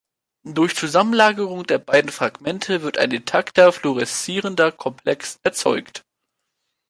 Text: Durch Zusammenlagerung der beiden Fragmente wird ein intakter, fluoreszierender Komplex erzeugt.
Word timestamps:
Durch 0.47 0.75
Zusammenlagerung 0.75 1.63
der 1.67 1.77
beiden 1.77 2.09
Fragmente 2.09 2.81
wird 2.81 2.97
ein 2.97 3.11
intakter, 3.11 3.71
fluoreszierender 3.71 4.71
Komplex 4.71 5.39
erzeugt. 5.43 6.05